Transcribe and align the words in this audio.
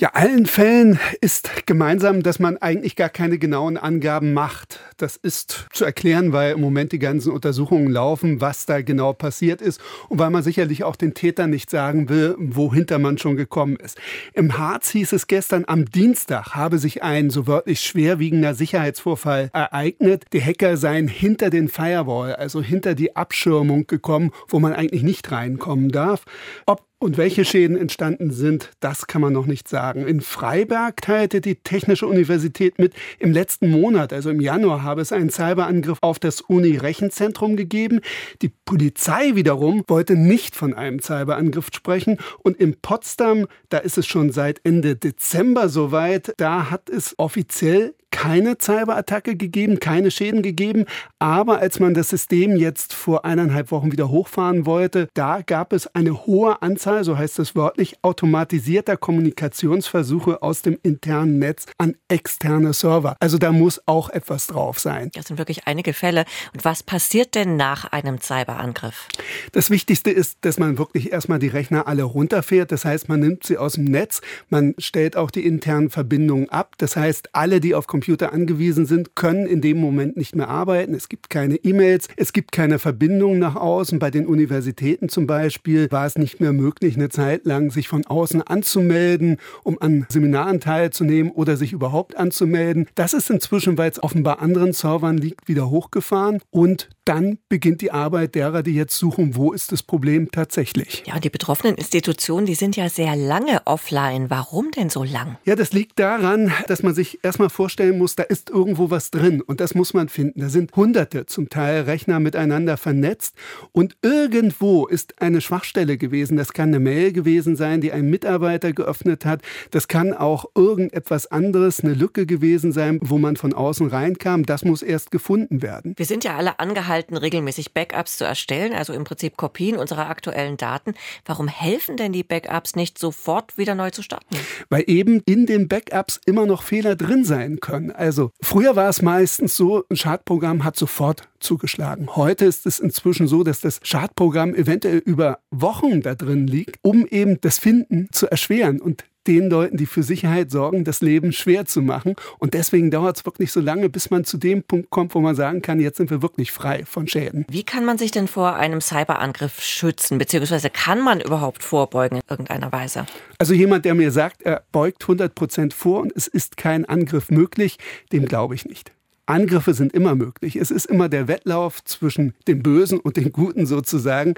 Ja, 0.00 0.12
allen 0.14 0.46
Fällen 0.46 0.98
ist 1.20 1.66
gemeinsam, 1.66 2.22
dass 2.22 2.38
man 2.38 2.56
eigentlich 2.56 2.96
gar 2.96 3.10
keine 3.10 3.36
genauen 3.36 3.76
Angaben 3.76 4.32
macht. 4.32 4.80
Das 4.96 5.16
ist 5.18 5.66
zu 5.74 5.84
erklären, 5.84 6.32
weil 6.32 6.52
im 6.52 6.62
Moment 6.62 6.92
die 6.92 6.98
ganzen 6.98 7.30
Untersuchungen 7.30 7.90
laufen, 7.90 8.40
was 8.40 8.64
da 8.64 8.80
genau 8.80 9.12
passiert 9.12 9.60
ist 9.60 9.78
und 10.08 10.18
weil 10.18 10.30
man 10.30 10.42
sicherlich 10.42 10.84
auch 10.84 10.96
den 10.96 11.12
Tätern 11.12 11.50
nicht 11.50 11.68
sagen 11.68 12.08
will, 12.08 12.34
wohinter 12.38 12.98
man 12.98 13.18
schon 13.18 13.36
gekommen 13.36 13.76
ist. 13.76 13.98
Im 14.32 14.56
Harz 14.56 14.88
hieß 14.88 15.12
es 15.12 15.26
gestern, 15.26 15.64
am 15.66 15.84
Dienstag 15.84 16.54
habe 16.54 16.78
sich 16.78 17.02
ein 17.02 17.28
so 17.28 17.46
wörtlich 17.46 17.82
schwerwiegender 17.82 18.54
Sicherheitsvorfall 18.54 19.50
ereignet. 19.52 20.24
Die 20.32 20.42
Hacker 20.42 20.78
seien 20.78 21.08
hinter 21.08 21.50
den 21.50 21.68
Firewall, 21.68 22.36
also 22.36 22.62
hinter 22.62 22.94
die 22.94 23.16
Abschirmung 23.16 23.86
gekommen, 23.86 24.30
wo 24.48 24.60
man 24.60 24.72
eigentlich 24.72 25.02
nicht 25.02 25.30
reinkommen 25.30 25.90
darf. 25.90 26.24
Ob 26.64 26.89
und 27.00 27.16
welche 27.16 27.46
Schäden 27.46 27.78
entstanden 27.78 28.30
sind, 28.30 28.70
das 28.80 29.06
kann 29.06 29.22
man 29.22 29.32
noch 29.32 29.46
nicht 29.46 29.68
sagen. 29.68 30.06
In 30.06 30.20
Freiberg 30.20 31.00
teilte 31.00 31.40
die 31.40 31.56
Technische 31.56 32.06
Universität 32.06 32.78
mit, 32.78 32.92
im 33.18 33.32
letzten 33.32 33.70
Monat, 33.70 34.12
also 34.12 34.28
im 34.28 34.40
Januar, 34.40 34.82
habe 34.82 35.00
es 35.00 35.10
einen 35.10 35.30
Cyberangriff 35.30 35.98
auf 36.02 36.18
das 36.18 36.42
Uni-Rechenzentrum 36.42 37.56
gegeben. 37.56 38.00
Die 38.42 38.50
Polizei 38.66 39.34
wiederum 39.34 39.82
wollte 39.88 40.14
nicht 40.14 40.54
von 40.54 40.74
einem 40.74 41.00
Cyberangriff 41.00 41.68
sprechen. 41.72 42.18
Und 42.42 42.58
in 42.58 42.76
Potsdam, 42.80 43.46
da 43.70 43.78
ist 43.78 43.96
es 43.96 44.06
schon 44.06 44.30
seit 44.30 44.60
Ende 44.64 44.94
Dezember 44.94 45.70
soweit, 45.70 46.34
da 46.36 46.70
hat 46.70 46.90
es 46.90 47.14
offiziell 47.18 47.94
keine 48.10 48.58
Cyberattacke 48.58 49.36
gegeben, 49.36 49.78
keine 49.80 50.10
Schäden 50.10 50.42
gegeben. 50.42 50.84
Aber 51.18 51.58
als 51.58 51.80
man 51.80 51.94
das 51.94 52.08
System 52.08 52.56
jetzt 52.56 52.92
vor 52.92 53.24
eineinhalb 53.24 53.70
Wochen 53.70 53.92
wieder 53.92 54.10
hochfahren 54.10 54.66
wollte, 54.66 55.08
da 55.14 55.42
gab 55.42 55.72
es 55.72 55.94
eine 55.94 56.26
hohe 56.26 56.60
Anzahl, 56.62 56.89
so 57.02 57.16
heißt 57.16 57.38
es 57.38 57.56
wörtlich, 57.56 57.96
automatisierter 58.02 58.96
Kommunikationsversuche 58.96 60.42
aus 60.42 60.62
dem 60.62 60.78
internen 60.82 61.38
Netz 61.38 61.66
an 61.78 61.94
externe 62.08 62.72
Server. 62.72 63.16
Also 63.20 63.38
da 63.38 63.52
muss 63.52 63.80
auch 63.86 64.10
etwas 64.10 64.46
drauf 64.46 64.78
sein. 64.78 65.10
Das 65.14 65.26
sind 65.26 65.38
wirklich 65.38 65.66
einige 65.66 65.92
Fälle. 65.92 66.24
Und 66.52 66.64
was 66.64 66.82
passiert 66.82 67.34
denn 67.34 67.56
nach 67.56 67.86
einem 67.92 68.20
Cyberangriff? 68.20 69.08
Das 69.52 69.70
Wichtigste 69.70 70.10
ist, 70.10 70.38
dass 70.42 70.58
man 70.58 70.78
wirklich 70.78 71.12
erstmal 71.12 71.38
die 71.38 71.48
Rechner 71.48 71.86
alle 71.86 72.02
runterfährt. 72.02 72.70
Das 72.70 72.84
heißt, 72.84 73.08
man 73.08 73.20
nimmt 73.20 73.44
sie 73.44 73.56
aus 73.56 73.74
dem 73.74 73.84
Netz, 73.84 74.20
man 74.48 74.74
stellt 74.78 75.16
auch 75.16 75.30
die 75.30 75.46
internen 75.46 75.90
Verbindungen 75.90 76.48
ab. 76.50 76.74
Das 76.78 76.96
heißt, 76.96 77.30
alle, 77.34 77.60
die 77.60 77.74
auf 77.74 77.86
Computer 77.86 78.10
Computer 78.10 78.32
angewiesen 78.32 78.86
sind, 78.86 79.14
können 79.14 79.46
in 79.46 79.60
dem 79.60 79.78
Moment 79.78 80.16
nicht 80.16 80.34
mehr 80.34 80.48
arbeiten. 80.48 80.94
Es 80.94 81.08
gibt 81.08 81.30
keine 81.30 81.56
E-Mails, 81.56 82.08
es 82.16 82.32
gibt 82.32 82.50
keine 82.50 82.78
Verbindung 82.78 83.38
nach 83.38 83.54
außen. 83.54 83.98
Bei 83.98 84.10
den 84.10 84.26
Universitäten 84.26 85.08
zum 85.08 85.26
Beispiel 85.26 85.88
war 85.92 86.06
es 86.06 86.18
nicht 86.18 86.40
mehr 86.40 86.52
möglich, 86.52 86.79
eine 86.82 87.10
Zeit 87.10 87.44
lang 87.44 87.70
sich 87.70 87.88
von 87.88 88.06
außen 88.06 88.42
anzumelden, 88.42 89.36
um 89.64 89.80
an 89.80 90.06
Seminaren 90.08 90.60
teilzunehmen 90.60 91.30
oder 91.30 91.56
sich 91.56 91.72
überhaupt 91.72 92.16
anzumelden. 92.16 92.86
Das 92.94 93.12
ist 93.12 93.30
inzwischen, 93.30 93.76
weil 93.76 93.90
es 93.90 94.02
offenbar 94.02 94.40
anderen 94.40 94.72
Servern 94.72 95.18
liegt, 95.18 95.48
wieder 95.48 95.68
hochgefahren 95.68 96.40
und 96.50 96.88
dann 97.10 97.38
beginnt 97.48 97.80
die 97.80 97.90
Arbeit 97.90 98.36
derer, 98.36 98.62
die 98.62 98.70
jetzt 98.70 98.96
suchen, 98.96 99.34
wo 99.34 99.50
ist 99.50 99.72
das 99.72 99.82
Problem 99.82 100.30
tatsächlich. 100.30 101.02
Ja, 101.06 101.18
die 101.18 101.28
betroffenen 101.28 101.74
Institutionen, 101.74 102.46
die 102.46 102.54
sind 102.54 102.76
ja 102.76 102.88
sehr 102.88 103.16
lange 103.16 103.62
offline. 103.64 104.30
Warum 104.30 104.70
denn 104.70 104.90
so 104.90 105.02
lang? 105.02 105.36
Ja, 105.44 105.56
das 105.56 105.72
liegt 105.72 105.98
daran, 105.98 106.52
dass 106.68 106.84
man 106.84 106.94
sich 106.94 107.18
erstmal 107.24 107.50
vorstellen 107.50 107.98
muss, 107.98 108.14
da 108.14 108.22
ist 108.22 108.48
irgendwo 108.48 108.90
was 108.90 109.10
drin 109.10 109.42
und 109.42 109.58
das 109.58 109.74
muss 109.74 109.92
man 109.92 110.08
finden. 110.08 110.40
Da 110.40 110.50
sind 110.50 110.76
hunderte 110.76 111.26
zum 111.26 111.48
Teil 111.48 111.82
Rechner 111.82 112.20
miteinander 112.20 112.76
vernetzt 112.76 113.34
und 113.72 113.96
irgendwo 114.02 114.86
ist 114.86 115.20
eine 115.20 115.40
Schwachstelle 115.40 115.98
gewesen. 115.98 116.36
Das 116.36 116.52
kann 116.52 116.68
eine 116.68 116.78
Mail 116.78 117.12
gewesen 117.12 117.56
sein, 117.56 117.80
die 117.80 117.90
ein 117.90 118.08
Mitarbeiter 118.08 118.72
geöffnet 118.72 119.24
hat. 119.24 119.42
Das 119.72 119.88
kann 119.88 120.14
auch 120.14 120.44
irgendetwas 120.54 121.26
anderes, 121.26 121.80
eine 121.80 121.94
Lücke 121.94 122.24
gewesen 122.24 122.70
sein, 122.70 123.00
wo 123.02 123.18
man 123.18 123.34
von 123.34 123.52
außen 123.52 123.88
reinkam. 123.88 124.46
Das 124.46 124.64
muss 124.64 124.82
erst 124.82 125.10
gefunden 125.10 125.60
werden. 125.60 125.94
Wir 125.96 126.06
sind 126.06 126.22
ja 126.22 126.36
alle 126.36 126.60
angehalten, 126.60 126.99
halten, 127.00 127.16
regelmäßig 127.16 127.72
Backups 127.72 128.18
zu 128.18 128.24
erstellen, 128.24 128.74
also 128.74 128.92
im 128.92 129.04
Prinzip 129.04 129.38
Kopien 129.38 129.78
unserer 129.78 130.10
aktuellen 130.10 130.58
Daten. 130.58 130.94
Warum 131.24 131.48
helfen 131.48 131.96
denn 131.96 132.12
die 132.12 132.22
Backups 132.22 132.76
nicht 132.76 132.98
sofort 132.98 133.56
wieder 133.56 133.74
neu 133.74 133.90
zu 133.90 134.02
starten? 134.02 134.36
Weil 134.68 134.84
eben 134.86 135.22
in 135.24 135.46
den 135.46 135.66
Backups 135.66 136.20
immer 136.26 136.44
noch 136.44 136.62
Fehler 136.62 136.96
drin 136.96 137.24
sein 137.24 137.60
können. 137.60 137.90
Also 137.90 138.32
früher 138.42 138.76
war 138.76 138.90
es 138.90 139.00
meistens 139.00 139.56
so, 139.56 139.84
ein 139.88 139.96
Schadprogramm 139.96 140.62
hat 140.62 140.76
sofort 140.76 141.22
zugeschlagen. 141.38 142.16
Heute 142.16 142.44
ist 142.44 142.66
es 142.66 142.78
inzwischen 142.78 143.26
so, 143.26 143.44
dass 143.44 143.60
das 143.60 143.80
Schadprogramm 143.82 144.54
eventuell 144.54 144.98
über 144.98 145.38
Wochen 145.50 146.02
da 146.02 146.14
drin 146.14 146.46
liegt, 146.46 146.76
um 146.82 147.06
eben 147.06 147.40
das 147.40 147.58
Finden 147.58 148.08
zu 148.12 148.30
erschweren. 148.30 148.78
Und 148.78 149.04
den 149.30 149.48
Leuten, 149.48 149.76
die 149.76 149.86
für 149.86 150.02
Sicherheit 150.02 150.50
sorgen, 150.50 150.82
das 150.82 151.02
Leben 151.02 151.30
schwer 151.30 151.64
zu 151.64 151.82
machen. 151.82 152.16
Und 152.38 152.54
deswegen 152.54 152.90
dauert 152.90 153.16
es 153.16 153.24
wirklich 153.24 153.52
so 153.52 153.60
lange, 153.60 153.88
bis 153.88 154.10
man 154.10 154.24
zu 154.24 154.38
dem 154.38 154.64
Punkt 154.64 154.90
kommt, 154.90 155.14
wo 155.14 155.20
man 155.20 155.36
sagen 155.36 155.62
kann, 155.62 155.78
jetzt 155.78 155.98
sind 155.98 156.10
wir 156.10 156.20
wirklich 156.20 156.50
frei 156.50 156.84
von 156.84 157.06
Schäden. 157.06 157.46
Wie 157.48 157.62
kann 157.62 157.84
man 157.84 157.96
sich 157.96 158.10
denn 158.10 158.26
vor 158.26 158.56
einem 158.56 158.80
Cyberangriff 158.80 159.62
schützen? 159.62 160.18
Beziehungsweise 160.18 160.68
kann 160.68 161.00
man 161.00 161.20
überhaupt 161.20 161.62
vorbeugen 161.62 162.16
in 162.16 162.22
irgendeiner 162.28 162.72
Weise? 162.72 163.06
Also 163.38 163.54
jemand, 163.54 163.84
der 163.84 163.94
mir 163.94 164.10
sagt, 164.10 164.42
er 164.42 164.64
beugt 164.72 165.02
100 165.02 165.32
Prozent 165.32 165.74
vor 165.74 166.00
und 166.00 166.12
es 166.16 166.26
ist 166.26 166.56
kein 166.56 166.84
Angriff 166.84 167.30
möglich, 167.30 167.78
dem 168.12 168.26
glaube 168.26 168.56
ich 168.56 168.66
nicht. 168.66 168.90
Angriffe 169.26 169.74
sind 169.74 169.92
immer 169.92 170.16
möglich. 170.16 170.56
Es 170.56 170.72
ist 170.72 170.86
immer 170.86 171.08
der 171.08 171.28
Wettlauf 171.28 171.84
zwischen 171.84 172.34
dem 172.48 172.64
Bösen 172.64 172.98
und 172.98 173.16
dem 173.16 173.30
Guten 173.30 173.64
sozusagen 173.64 174.34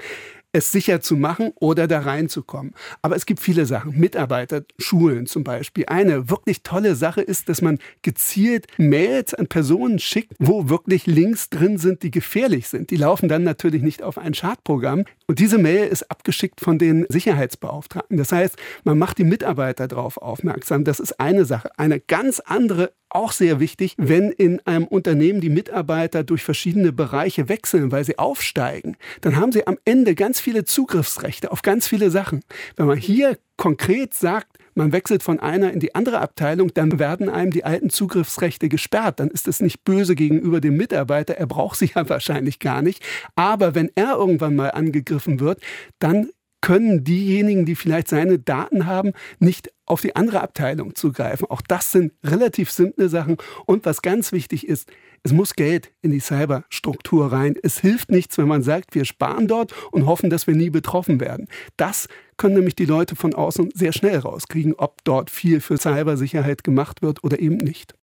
es 0.53 0.71
sicher 0.71 1.01
zu 1.01 1.17
machen 1.17 1.51
oder 1.59 1.87
da 1.87 1.99
reinzukommen. 1.99 2.73
Aber 3.01 3.15
es 3.15 3.25
gibt 3.25 3.41
viele 3.41 3.65
Sachen. 3.65 3.99
Mitarbeiter, 3.99 4.63
Schulen 4.77 5.25
zum 5.25 5.43
Beispiel. 5.43 5.85
Eine 5.87 6.29
wirklich 6.29 6.61
tolle 6.61 6.95
Sache 6.95 7.21
ist, 7.21 7.49
dass 7.49 7.61
man 7.61 7.79
gezielt 8.03 8.67
Mails 8.77 9.33
an 9.33 9.47
Personen 9.47 9.99
schickt, 9.99 10.33
wo 10.39 10.69
wirklich 10.69 11.07
Links 11.07 11.49
drin 11.49 11.79
sind, 11.79 12.03
die 12.03 12.11
gefährlich 12.11 12.67
sind. 12.67 12.91
Die 12.91 12.97
laufen 12.97 13.27
dann 13.27 13.43
natürlich 13.43 13.81
nicht 13.81 14.03
auf 14.03 14.17
ein 14.17 14.35
Schadprogramm. 14.35 15.05
Und 15.25 15.39
diese 15.39 15.57
Mail 15.57 15.87
ist 15.87 16.09
abgeschickt 16.11 16.61
von 16.61 16.77
den 16.77 17.05
Sicherheitsbeauftragten. 17.09 18.17
Das 18.17 18.31
heißt, 18.31 18.55
man 18.83 18.97
macht 18.99 19.17
die 19.17 19.23
Mitarbeiter 19.23 19.87
darauf 19.87 20.17
aufmerksam. 20.17 20.83
Das 20.83 20.99
ist 20.99 21.19
eine 21.19 21.45
Sache. 21.45 21.71
Eine 21.77 21.99
ganz 21.99 22.39
andere 22.39 22.93
auch 23.15 23.31
sehr 23.31 23.59
wichtig, 23.59 23.95
wenn 23.97 24.31
in 24.31 24.59
einem 24.65 24.85
Unternehmen 24.85 25.41
die 25.41 25.49
Mitarbeiter 25.49 26.23
durch 26.23 26.43
verschiedene 26.43 26.91
Bereiche 26.91 27.49
wechseln, 27.49 27.91
weil 27.91 28.03
sie 28.03 28.17
aufsteigen, 28.17 28.97
dann 29.21 29.35
haben 29.35 29.51
sie 29.51 29.67
am 29.67 29.77
Ende 29.85 30.15
ganz 30.15 30.39
viele 30.39 30.65
Zugriffsrechte 30.65 31.51
auf 31.51 31.61
ganz 31.61 31.87
viele 31.87 32.11
Sachen. 32.11 32.43
Wenn 32.75 32.87
man 32.87 32.97
hier 32.97 33.37
konkret 33.57 34.13
sagt, 34.13 34.57
man 34.75 34.91
wechselt 34.91 35.21
von 35.21 35.39
einer 35.39 35.71
in 35.71 35.79
die 35.79 35.93
andere 35.93 36.19
Abteilung, 36.19 36.73
dann 36.73 36.97
werden 36.99 37.29
einem 37.29 37.51
die 37.51 37.63
alten 37.63 37.89
Zugriffsrechte 37.89 38.69
gesperrt. 38.69 39.19
Dann 39.19 39.29
ist 39.29 39.47
es 39.47 39.59
nicht 39.59 39.83
böse 39.83 40.15
gegenüber 40.15 40.61
dem 40.61 40.75
Mitarbeiter, 40.77 41.35
er 41.35 41.45
braucht 41.45 41.77
sie 41.77 41.91
ja 41.95 42.07
wahrscheinlich 42.09 42.59
gar 42.59 42.81
nicht. 42.81 43.03
Aber 43.35 43.75
wenn 43.75 43.91
er 43.95 44.15
irgendwann 44.15 44.55
mal 44.55 44.71
angegriffen 44.71 45.39
wird, 45.39 45.61
dann 45.99 46.29
können 46.63 47.03
diejenigen, 47.03 47.65
die 47.65 47.75
vielleicht 47.75 48.07
seine 48.07 48.39
Daten 48.39 48.85
haben, 48.85 49.11
nicht 49.39 49.69
auf 49.85 49.99
die 49.99 50.15
andere 50.15 50.39
Abteilung 50.39 50.95
zugreifen. 50.95 51.45
Auch 51.49 51.61
das 51.61 51.91
sind 51.91 52.13
relativ 52.23 52.71
simple 52.71 53.09
Sachen. 53.09 53.35
Und 53.65 53.85
was 53.85 54.01
ganz 54.01 54.31
wichtig 54.31 54.65
ist, 54.69 54.89
es 55.23 55.33
muss 55.33 55.55
Geld 55.55 55.91
in 56.01 56.11
die 56.11 56.21
Cyberstruktur 56.21 57.33
rein. 57.33 57.57
Es 57.61 57.79
hilft 57.79 58.11
nichts, 58.11 58.37
wenn 58.37 58.47
man 58.47 58.63
sagt, 58.63 58.95
wir 58.95 59.03
sparen 59.03 59.49
dort 59.49 59.73
und 59.91 60.05
hoffen, 60.05 60.29
dass 60.29 60.47
wir 60.47 60.55
nie 60.55 60.69
betroffen 60.69 61.19
werden. 61.19 61.49
Das 61.75 62.07
können 62.37 62.55
nämlich 62.55 62.75
die 62.75 62.85
Leute 62.85 63.17
von 63.17 63.35
außen 63.35 63.71
sehr 63.73 63.91
schnell 63.91 64.19
rauskriegen, 64.19 64.73
ob 64.75 65.03
dort 65.03 65.29
viel 65.29 65.59
für 65.59 65.77
Cybersicherheit 65.77 66.63
gemacht 66.63 67.01
wird 67.01 67.25
oder 67.25 67.39
eben 67.39 67.57
nicht. 67.57 67.91